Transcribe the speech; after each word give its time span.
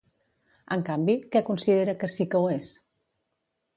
En 0.75 0.83
canvi, 0.87 1.15
què 1.35 1.43
considera 1.49 1.97
que 2.05 2.09
sí 2.15 2.27
que 2.33 2.41
ho 2.47 2.51
és? 2.59 2.73